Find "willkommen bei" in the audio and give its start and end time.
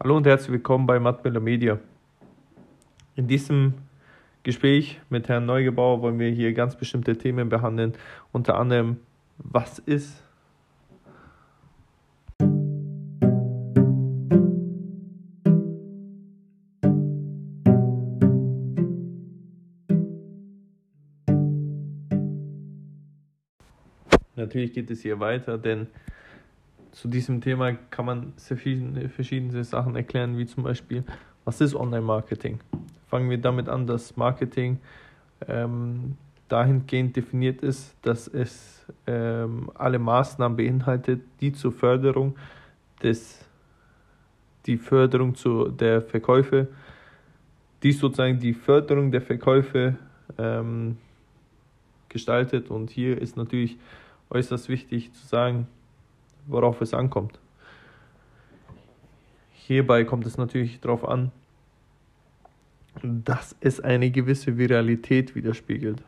0.52-1.00